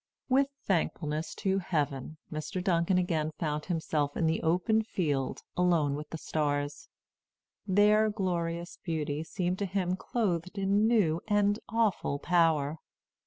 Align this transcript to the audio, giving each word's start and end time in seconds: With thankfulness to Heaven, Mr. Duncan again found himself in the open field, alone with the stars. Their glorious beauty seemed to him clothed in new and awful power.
With 0.29 0.47
thankfulness 0.65 1.35
to 1.35 1.59
Heaven, 1.59 2.17
Mr. 2.33 2.59
Duncan 2.63 2.97
again 2.97 3.29
found 3.37 3.65
himself 3.65 4.17
in 4.17 4.25
the 4.25 4.41
open 4.41 4.81
field, 4.81 5.43
alone 5.55 5.93
with 5.93 6.09
the 6.09 6.17
stars. 6.17 6.89
Their 7.67 8.09
glorious 8.09 8.79
beauty 8.83 9.23
seemed 9.23 9.59
to 9.59 9.67
him 9.67 9.95
clothed 9.95 10.57
in 10.57 10.87
new 10.87 11.21
and 11.27 11.59
awful 11.69 12.17
power. 12.17 12.79